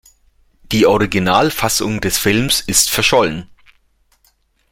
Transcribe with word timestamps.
Die 0.71 0.87
Originalfassung 0.87 2.01
des 2.01 2.17
Films 2.17 2.59
ist 2.61 2.89
verschollen. 2.89 3.47